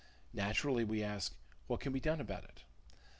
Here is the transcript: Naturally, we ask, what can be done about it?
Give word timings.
Naturally, 0.33 0.83
we 0.83 1.03
ask, 1.03 1.35
what 1.67 1.79
can 1.79 1.93
be 1.93 1.99
done 1.99 2.19
about 2.19 2.43
it? 2.43 2.63